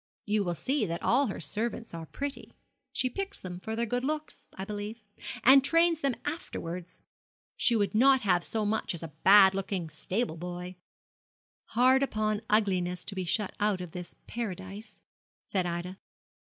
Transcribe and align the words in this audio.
You 0.25 0.43
will 0.43 0.55
see 0.55 0.87
that 0.87 1.03
all 1.03 1.27
her 1.27 1.39
servants 1.39 1.93
are 1.93 2.07
pretty. 2.07 2.53
She 2.91 3.07
picks 3.07 3.39
them 3.39 3.59
for 3.59 3.75
their 3.75 3.85
good 3.85 4.03
looks, 4.03 4.47
I 4.55 4.65
believe, 4.65 5.03
and 5.43 5.63
trains 5.63 5.99
them 5.99 6.15
afterwards. 6.25 7.03
She 7.55 7.75
would 7.75 7.93
not 7.93 8.21
have 8.21 8.43
so 8.43 8.65
much 8.65 8.95
as 8.95 9.03
a 9.03 9.09
bad 9.23 9.53
looking 9.53 9.91
stable 9.91 10.37
boy.' 10.37 10.75
'Hard 11.65 12.01
upon 12.01 12.41
ugliness 12.49 13.05
to 13.05 13.13
be 13.13 13.25
shut 13.25 13.53
out 13.59 13.79
of 13.79 13.91
this 13.91 14.15
paradise,' 14.25 15.03
said 15.45 15.67
Ida. 15.67 15.99